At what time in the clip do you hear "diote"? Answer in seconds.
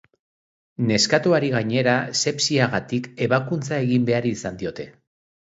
4.65-4.89